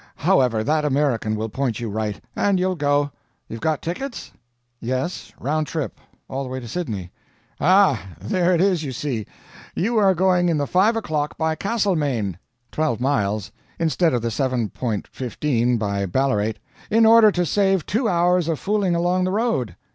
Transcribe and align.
However, 0.15 0.63
that 0.63 0.83
American 0.83 1.35
will 1.35 1.49
point 1.49 1.79
you 1.79 1.87
right, 1.87 2.19
and 2.35 2.59
you'll 2.59 2.73
go. 2.73 3.11
You've 3.47 3.61
got 3.61 3.83
tickets?" 3.83 4.31
"Yes 4.79 5.31
round 5.39 5.67
trip; 5.67 5.99
all 6.27 6.41
the 6.43 6.49
way 6.49 6.59
to 6.59 6.67
Sydney." 6.67 7.11
"Ah, 7.59 8.03
there 8.19 8.55
it 8.55 8.61
is, 8.61 8.83
you 8.83 8.93
see! 8.93 9.27
You 9.75 9.99
are 9.99 10.15
going 10.15 10.49
in 10.49 10.57
the 10.57 10.65
5 10.65 10.95
o'clock 10.95 11.37
by 11.37 11.53
Castlemaine 11.53 12.39
twelve 12.71 12.99
miles 12.99 13.51
instead 13.77 14.11
of 14.15 14.23
the 14.23 14.29
7.15 14.29 15.77
by 15.77 16.07
Ballarat 16.07 16.53
in 16.89 17.05
order 17.05 17.31
to 17.33 17.45
save 17.45 17.85
two 17.85 18.09
hours 18.09 18.47
of 18.47 18.57
fooling 18.57 18.95
along 18.95 19.25
the 19.25 19.29
road. 19.31 19.75